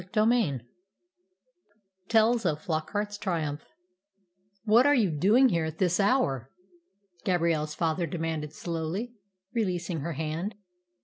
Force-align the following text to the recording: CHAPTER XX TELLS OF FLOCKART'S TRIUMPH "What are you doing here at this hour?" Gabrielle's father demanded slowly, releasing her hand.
CHAPTER 0.01 0.21
XX 0.21 0.61
TELLS 2.09 2.43
OF 2.47 2.59
FLOCKART'S 2.63 3.19
TRIUMPH 3.19 3.61
"What 4.65 4.87
are 4.87 4.95
you 4.95 5.11
doing 5.11 5.49
here 5.49 5.65
at 5.65 5.77
this 5.77 5.99
hour?" 5.99 6.49
Gabrielle's 7.23 7.75
father 7.75 8.07
demanded 8.07 8.51
slowly, 8.51 9.13
releasing 9.53 9.99
her 9.99 10.13
hand. 10.13 10.55